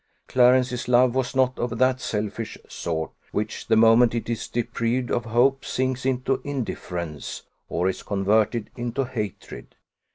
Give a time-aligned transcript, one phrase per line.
[0.27, 5.11] Clarence's love was not of that selfish sort which the moment that it is deprived
[5.11, 9.75] of hope sinks into indifference, or is converted into hatred.